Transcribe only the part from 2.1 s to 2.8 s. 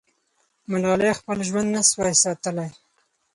ساتلی.